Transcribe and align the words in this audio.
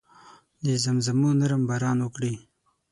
د 0.65 0.65
زمزمو 0.83 1.29
نرم 1.39 1.61
باران 1.69 1.97
وکړي 2.01 2.33